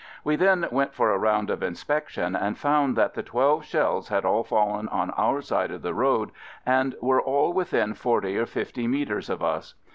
[0.23, 4.25] We then went for a round of inspection and found that the twelve shells had
[4.25, 6.31] all fallen on our side of the road
[6.65, 9.75] and were all within forty or fifty metres of us.